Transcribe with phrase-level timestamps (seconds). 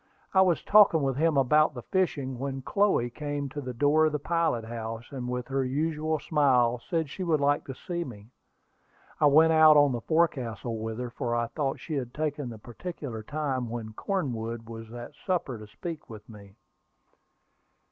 [0.33, 4.11] I was talking with him about the fishing, when Chloe came to the door of
[4.13, 8.31] the pilot house, and with her usual smile said she would like to see me.
[9.19, 12.57] I went out on the forecastle with her, for I thought she had taken the
[12.57, 16.55] particular time when Cornwood was at supper to speak with me.